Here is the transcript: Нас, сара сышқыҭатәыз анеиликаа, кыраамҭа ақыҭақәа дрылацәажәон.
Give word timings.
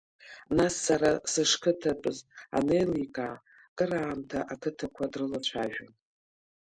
Нас, 0.57 0.73
сара 0.85 1.11
сышқыҭатәыз 1.31 2.17
анеиликаа, 2.57 3.35
кыраамҭа 3.77 4.39
ақыҭақәа 4.53 5.11
дрылацәажәон. 5.11 5.91